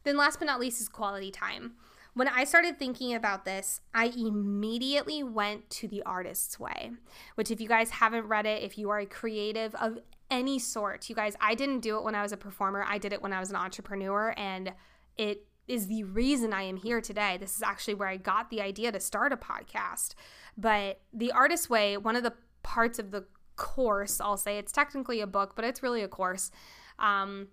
[0.04, 1.72] Then last but not least is quality time.
[2.14, 6.92] When I started thinking about this, I immediately went to The Artist's Way,
[7.36, 9.98] which, if you guys haven't read it, if you are a creative of
[10.30, 11.08] any sort.
[11.08, 12.84] You guys, I didn't do it when I was a performer.
[12.86, 14.72] I did it when I was an entrepreneur and
[15.16, 17.36] it is the reason I am here today.
[17.38, 20.14] This is actually where I got the idea to start a podcast.
[20.56, 25.20] But The Artist Way, one of the parts of the course, I'll say it's technically
[25.20, 26.50] a book, but it's really a course.
[26.98, 27.48] Um,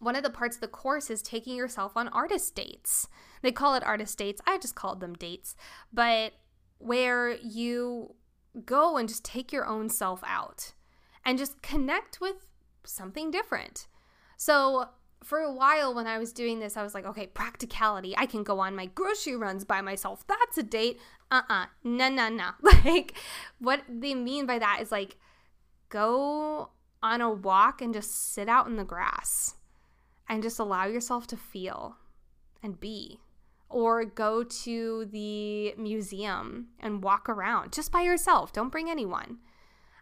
[0.00, 3.08] one of the parts of the course is taking yourself on artist dates.
[3.42, 4.40] They call it artist dates.
[4.46, 5.54] I just called them dates,
[5.92, 6.34] but
[6.78, 8.14] where you
[8.64, 10.72] go and just take your own self out
[11.28, 12.46] and just connect with
[12.84, 13.86] something different.
[14.38, 14.86] So,
[15.22, 18.14] for a while when I was doing this, I was like, okay, practicality.
[18.16, 20.26] I can go on my grocery runs by myself.
[20.26, 20.98] That's a date.
[21.30, 21.64] Uh uh-uh.
[21.64, 21.66] uh.
[21.84, 22.50] No, no, no.
[22.82, 23.12] Like,
[23.58, 25.18] what they mean by that is like,
[25.90, 26.70] go
[27.02, 29.56] on a walk and just sit out in the grass
[30.30, 31.96] and just allow yourself to feel
[32.62, 33.20] and be.
[33.68, 38.50] Or go to the museum and walk around just by yourself.
[38.54, 39.40] Don't bring anyone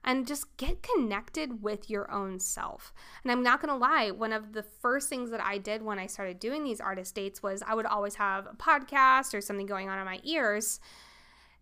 [0.07, 2.95] and just get connected with your own self.
[3.25, 6.07] And I'm not to lie, one of the first things that I did when I
[6.07, 9.89] started doing these artist dates was I would always have a podcast or something going
[9.89, 10.79] on in my ears.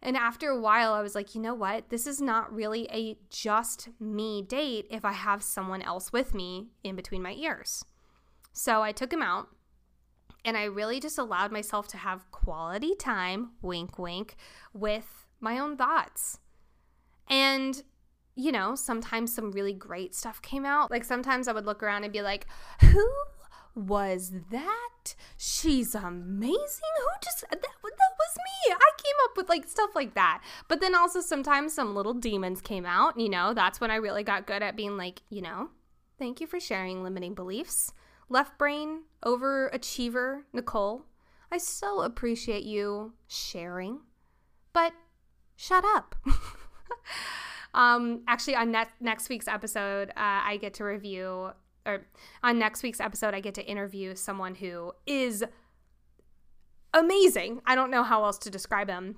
[0.03, 1.89] And after a while, I was like, you know what?
[1.89, 6.67] This is not really a just me date if I have someone else with me
[6.85, 7.83] in between my ears.
[8.53, 9.49] So I took him out
[10.45, 14.37] and I really just allowed myself to have quality time, wink, wink,
[14.75, 16.39] with my own thoughts.
[17.27, 17.83] And
[18.35, 20.91] you know, sometimes some really great stuff came out.
[20.91, 22.47] Like sometimes I would look around and be like,
[22.81, 23.09] who
[23.75, 25.15] was that?
[25.37, 26.53] She's amazing.
[26.53, 28.75] Who just that, that was me.
[28.75, 30.43] I came up with like stuff like that.
[30.69, 33.55] But then also sometimes some little demons came out, you know.
[33.55, 35.71] That's when I really got good at being like, you know,
[36.19, 37.93] thank you for sharing limiting beliefs.
[38.29, 41.03] Left brain overachiever Nicole.
[41.53, 44.01] I so appreciate you sharing.
[44.73, 44.93] But
[45.57, 46.17] shut up.
[47.75, 51.51] Um, actually, on ne- next week's episode, uh, I get to review,
[51.85, 52.07] or
[52.43, 55.45] on next week's episode, I get to interview someone who is
[56.95, 57.61] amazing.
[57.67, 59.17] I don't know how else to describe him.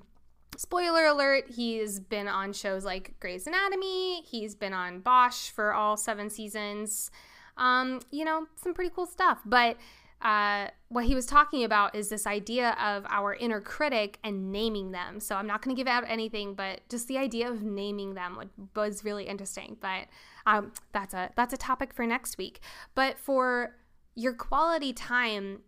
[0.57, 5.95] Spoiler alert, he's been on shows like Grey's Anatomy, he's been on Bosch for all
[5.95, 7.11] seven seasons.
[7.57, 9.39] Um, you know, some pretty cool stuff.
[9.45, 9.77] But
[10.21, 14.91] uh, what he was talking about is this idea of our inner critic and naming
[14.91, 15.19] them.
[15.19, 18.49] So I'm not going to give out anything, but just the idea of naming them
[18.75, 19.77] was really interesting.
[19.79, 20.07] But
[20.45, 22.61] um, that's a that's a topic for next week.
[22.95, 23.75] But for
[24.15, 25.59] your quality time,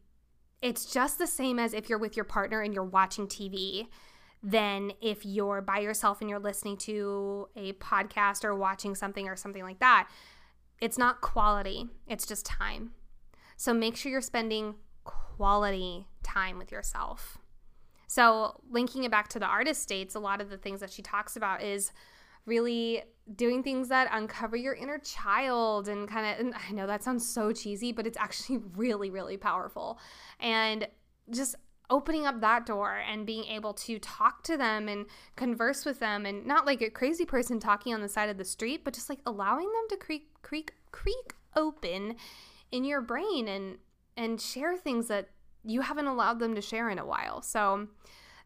[0.61, 3.87] it's just the same as if you're with your partner and you're watching TV.
[4.41, 9.35] Than if you're by yourself and you're listening to a podcast or watching something or
[9.35, 10.07] something like that.
[10.79, 12.91] It's not quality, it's just time.
[13.59, 17.37] So make sure you're spending quality time with yourself.
[18.07, 21.01] So, linking it back to the artist dates, a lot of the things that she
[21.01, 21.91] talks about is
[22.45, 23.03] really
[23.35, 27.27] doing things that uncover your inner child and kind of, and I know that sounds
[27.27, 29.99] so cheesy, but it's actually really, really powerful.
[30.39, 30.87] And
[31.29, 31.57] just
[31.89, 36.25] opening up that door and being able to talk to them and converse with them
[36.25, 39.09] and not like a crazy person talking on the side of the street, but just
[39.09, 42.15] like allowing them to creak, creak, creak open
[42.71, 43.77] in your brain and
[44.17, 45.29] and share things that
[45.63, 47.41] you haven't allowed them to share in a while.
[47.41, 47.87] So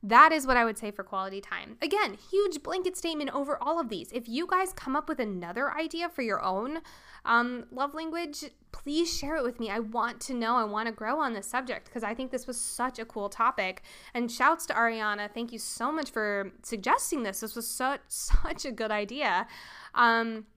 [0.05, 1.77] that is what I would say for quality time.
[1.81, 4.11] Again, huge blanket statement over all of these.
[4.11, 6.79] If you guys come up with another idea for your own
[7.23, 9.69] um, love language, please share it with me.
[9.69, 10.57] I want to know.
[10.57, 13.29] I want to grow on this subject because I think this was such a cool
[13.29, 13.83] topic.
[14.13, 15.33] And shouts to Ariana.
[15.33, 17.39] Thank you so much for suggesting this.
[17.39, 19.47] This was such such a good idea.
[19.95, 20.47] Um,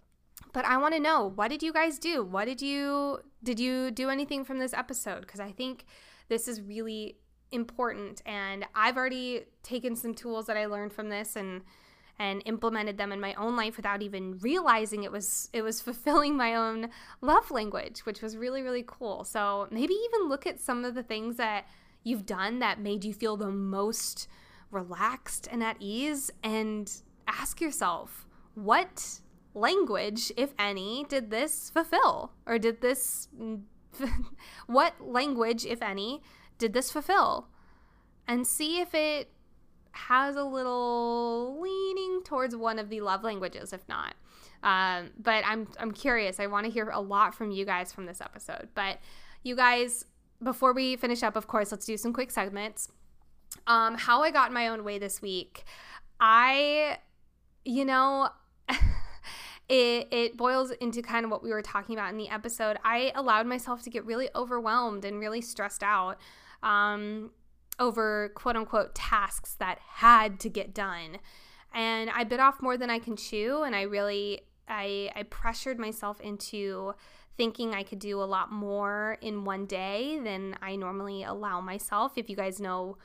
[0.56, 2.24] but I want to know what did you guys do?
[2.24, 5.20] What did you did you do anything from this episode?
[5.20, 5.84] Because I think
[6.30, 7.18] this is really
[7.52, 11.60] important, and I've already taken some tools that I learned from this and
[12.18, 16.38] and implemented them in my own life without even realizing it was it was fulfilling
[16.38, 16.88] my own
[17.20, 19.24] love language, which was really really cool.
[19.24, 21.66] So maybe even look at some of the things that
[22.02, 24.26] you've done that made you feel the most
[24.70, 26.90] relaxed and at ease and
[27.28, 29.20] ask yourself, what
[29.56, 32.32] language, if any, did this fulfill?
[32.46, 33.28] Or did this,
[34.66, 36.22] what language, if any,
[36.58, 37.48] did this fulfill?
[38.28, 39.30] And see if it
[39.92, 44.14] has a little leaning towards one of the love languages, if not.
[44.62, 46.40] Um, but I'm I'm curious.
[46.40, 48.68] I want to hear a lot from you guys from this episode.
[48.74, 48.98] But
[49.42, 50.04] you guys,
[50.42, 52.90] before we finish up, of course, let's do some quick segments.
[53.66, 55.64] Um, how I got my own way this week.
[56.18, 56.98] I,
[57.64, 58.30] you know,
[59.68, 62.76] it, it boils into kind of what we were talking about in the episode.
[62.84, 66.18] I allowed myself to get really overwhelmed and really stressed out
[66.62, 67.30] um,
[67.78, 71.18] over quote unquote tasks that had to get done.
[71.74, 73.62] And I bit off more than I can chew.
[73.64, 76.94] And I really, I, I pressured myself into
[77.36, 82.16] thinking I could do a lot more in one day than I normally allow myself.
[82.16, 82.96] If you guys know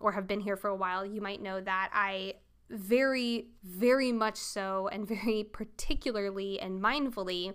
[0.00, 2.34] or have been here for a while, you might know that I
[2.70, 7.54] very, very much so, and very particularly and mindfully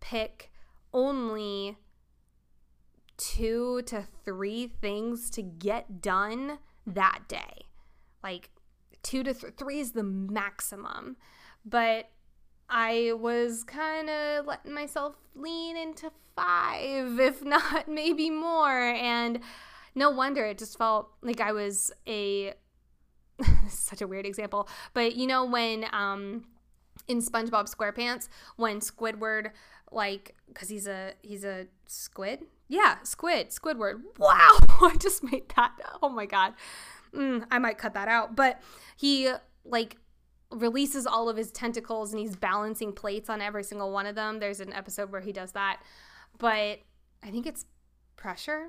[0.00, 0.50] pick
[0.92, 1.76] only
[3.16, 7.66] two to three things to get done that day.
[8.22, 8.50] Like
[9.02, 11.16] two to th- three is the maximum.
[11.64, 12.10] But
[12.68, 18.90] I was kind of letting myself lean into five, if not maybe more.
[18.90, 19.40] And
[19.94, 22.54] no wonder it just felt like I was a
[23.68, 26.44] such a weird example, but you know when um
[27.08, 29.50] in SpongeBob SquarePants when Squidward
[29.90, 32.40] like cuz he's a he's a squid?
[32.68, 34.00] Yeah, squid, Squidward.
[34.18, 35.72] Wow, I just made that.
[36.02, 36.54] Oh my god.
[37.12, 38.60] Mm, I might cut that out, but
[38.96, 39.32] he
[39.64, 39.96] like
[40.52, 44.38] releases all of his tentacles and he's balancing plates on every single one of them.
[44.38, 45.80] There's an episode where he does that.
[46.38, 46.80] But
[47.22, 47.66] I think it's
[48.16, 48.68] pressure.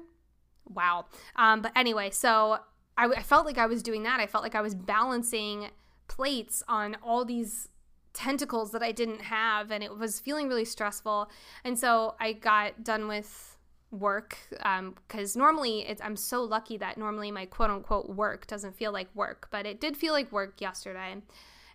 [0.68, 1.06] Wow.
[1.36, 2.60] Um, but anyway, so
[3.02, 4.20] I, I felt like I was doing that.
[4.20, 5.70] I felt like I was balancing
[6.08, 7.70] plates on all these
[8.14, 11.30] tentacles that I didn't have, and it was feeling really stressful.
[11.64, 13.58] And so I got done with
[13.90, 18.92] work because um, normally I'm so lucky that normally my quote unquote work doesn't feel
[18.92, 21.18] like work, but it did feel like work yesterday.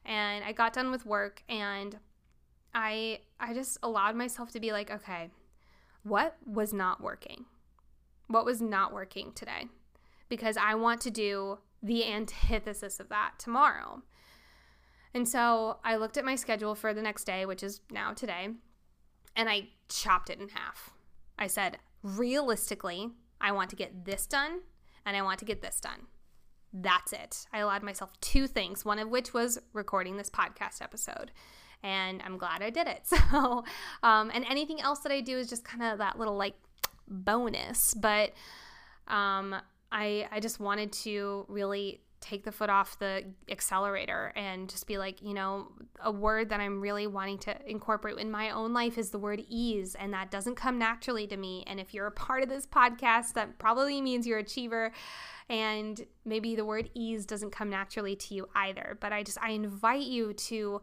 [0.05, 1.99] And I got done with work and
[2.75, 5.31] I I just allowed myself to be like, okay,
[6.05, 7.45] what was not working?
[8.29, 9.67] What was not working today?
[10.29, 14.03] Because I want to do the antithesis of that tomorrow.
[15.15, 18.49] And so I looked at my schedule for the next day, which is now today,
[19.35, 20.91] and I chopped it in half.
[21.39, 23.11] I said, realistically,
[23.41, 24.61] I want to get this done
[25.05, 26.07] and I want to get this done.
[26.73, 27.47] That's it.
[27.53, 31.31] I allowed myself two things, one of which was recording this podcast episode.
[31.83, 33.07] And I'm glad I did it.
[33.31, 33.65] So,
[34.03, 36.55] um, and anything else that I do is just kind of that little like
[37.09, 37.95] bonus.
[37.95, 38.33] But
[39.09, 39.55] um,
[39.91, 44.99] I I just wanted to really take the foot off the accelerator and just be
[44.99, 45.69] like, you know,
[46.01, 49.45] a word that I'm really wanting to incorporate in my own life is the word
[49.49, 49.95] ease.
[49.95, 51.63] And that doesn't come naturally to me.
[51.67, 54.93] And if you're a part of this podcast, that probably means you're achiever.
[55.49, 58.99] And maybe the word ease doesn't come naturally to you either.
[59.01, 60.81] But I just, I invite you to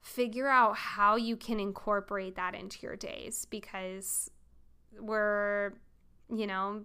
[0.00, 4.30] figure out how you can incorporate that into your days because
[5.00, 5.72] we're,
[6.28, 6.82] you know,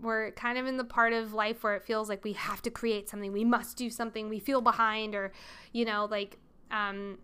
[0.00, 2.70] we're kind of in the part of life where it feels like we have to
[2.70, 5.32] create something, we must do something, we feel behind, or,
[5.72, 6.38] you know, like,
[6.70, 7.18] um,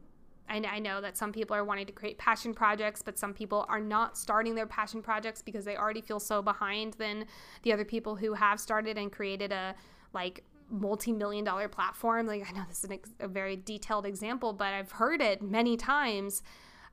[0.49, 3.65] I, I know that some people are wanting to create passion projects, but some people
[3.69, 7.27] are not starting their passion projects because they already feel so behind than
[7.63, 9.75] the other people who have started and created a
[10.13, 12.27] like multi-million dollar platform.
[12.27, 15.77] Like I know this is ex- a very detailed example, but I've heard it many
[15.77, 16.43] times.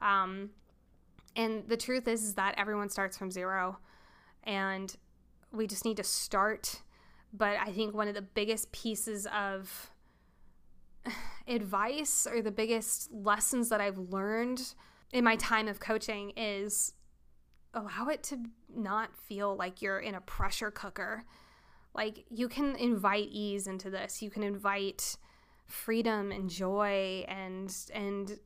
[0.01, 0.51] Um,
[1.35, 3.79] and the truth is, is that everyone starts from zero,
[4.43, 4.95] and
[5.51, 6.81] we just need to start.
[7.33, 9.91] But I think one of the biggest pieces of
[11.47, 14.73] advice or the biggest lessons that I've learned
[15.11, 16.93] in my time of coaching is
[17.73, 18.37] allow it to
[18.73, 21.23] not feel like you're in a pressure cooker.
[21.93, 24.21] Like you can invite ease into this.
[24.21, 25.17] You can invite
[25.65, 28.39] freedom and joy and and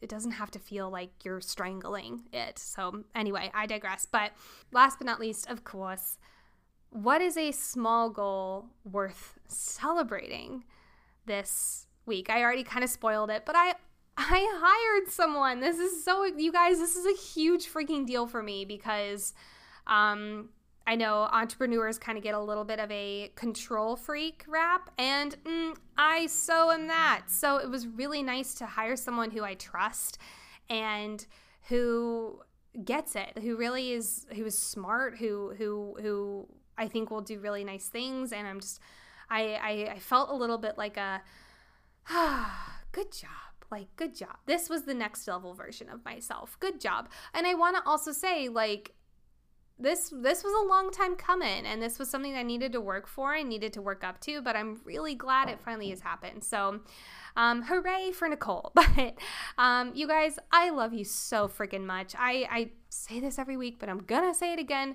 [0.00, 2.58] it doesn't have to feel like you're strangling it.
[2.58, 4.06] So anyway, I digress.
[4.10, 4.32] But
[4.72, 6.18] last but not least, of course,
[6.92, 10.64] what is a small goal worth celebrating
[11.26, 12.28] this week?
[12.28, 13.74] I already kind of spoiled it, but I
[14.16, 15.60] I hired someone.
[15.60, 19.32] This is so, you guys, this is a huge freaking deal for me because
[19.86, 20.50] um,
[20.86, 25.34] I know entrepreneurs kind of get a little bit of a control freak rap, and
[25.44, 27.22] mm, I so am that.
[27.28, 30.18] So it was really nice to hire someone who I trust
[30.68, 31.24] and
[31.68, 32.40] who
[32.84, 37.38] gets it, who really is, who is smart, who, who, who I think will do
[37.38, 38.32] really nice things.
[38.32, 38.80] And I'm just,
[39.30, 41.22] I, I, I felt a little bit like a,
[42.10, 43.30] ah, good job
[43.72, 44.36] like good job.
[44.46, 46.56] This was the next level version of myself.
[46.60, 47.08] Good job.
[47.34, 48.92] And i want to also say like
[49.78, 53.08] this this was a long time coming and this was something I needed to work
[53.08, 56.44] for and needed to work up to but I'm really glad it finally has happened.
[56.44, 56.80] So
[57.34, 58.72] um, hooray for Nicole.
[58.96, 59.14] But
[59.58, 62.14] um, you guys I love you so freaking much.
[62.16, 64.94] I, I say this every week but I'm gonna say it again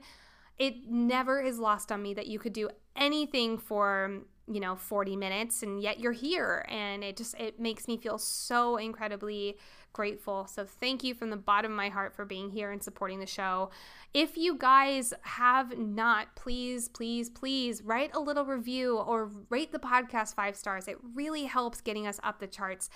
[0.60, 5.16] it never is lost on me that you could do anything for you know 40
[5.18, 6.66] minutes and yet you're here.
[6.70, 9.58] And it just it makes me feel so incredibly
[9.94, 10.48] grateful.
[10.48, 13.26] So thank you from the bottom of my heart for being here and supporting the
[13.26, 13.72] show.
[14.14, 19.80] If you guys have not please please please write a little review or rate the
[19.80, 20.88] podcast five stars.
[20.88, 22.90] It really helps getting us up the charts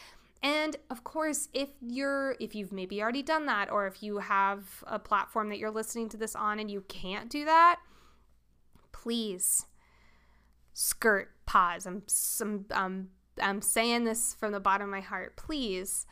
[0.44, 4.84] and of course, if you're if you've maybe already done that or if you have
[4.88, 7.80] a platform that you're listening to this on and you can't do that,
[8.92, 9.66] please
[10.74, 11.86] skirt pause.
[11.86, 12.04] I'm
[12.42, 15.38] I'm um, I'm saying this from the bottom of my heart.
[15.38, 16.08] Please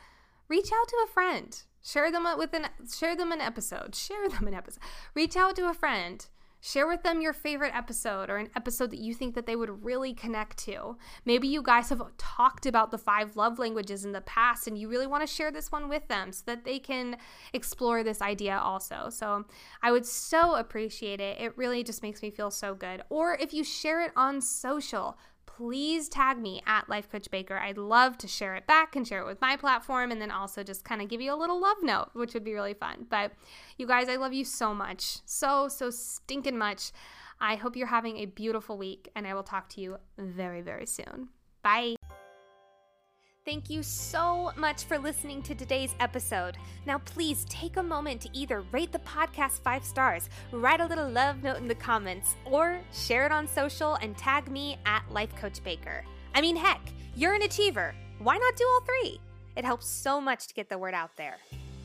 [0.48, 1.60] reach out to a friend.
[1.82, 3.96] Share them with an share them an episode.
[3.96, 4.82] Share them an episode.
[5.14, 6.26] Reach out to a friend
[6.60, 9.84] Share with them your favorite episode or an episode that you think that they would
[9.84, 10.96] really connect to.
[11.24, 14.88] Maybe you guys have talked about the five love languages in the past and you
[14.88, 17.16] really want to share this one with them so that they can
[17.52, 19.08] explore this idea also.
[19.10, 19.46] So,
[19.82, 21.40] I would so appreciate it.
[21.40, 23.02] It really just makes me feel so good.
[23.08, 25.16] Or if you share it on social,
[25.60, 27.58] please tag me at Life Coach Baker.
[27.58, 30.62] I'd love to share it back and share it with my platform and then also
[30.62, 33.06] just kind of give you a little love note, which would be really fun.
[33.10, 33.32] But
[33.76, 35.18] you guys, I love you so much.
[35.26, 36.92] So, so stinking much.
[37.42, 40.86] I hope you're having a beautiful week and I will talk to you very, very
[40.86, 41.28] soon.
[41.62, 41.96] Bye.
[43.46, 46.58] Thank you so much for listening to today's episode.
[46.84, 51.08] Now, please take a moment to either rate the podcast five stars, write a little
[51.08, 55.34] love note in the comments, or share it on social and tag me at Life
[55.36, 56.04] Coach Baker.
[56.34, 56.80] I mean, heck,
[57.16, 57.94] you're an achiever.
[58.18, 59.20] Why not do all three?
[59.56, 61.38] It helps so much to get the word out there.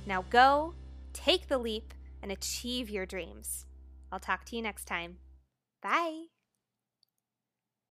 [0.05, 0.73] Now, go,
[1.13, 3.65] take the leap, and achieve your dreams.
[4.11, 5.17] I'll talk to you next time.
[5.81, 6.34] Bye.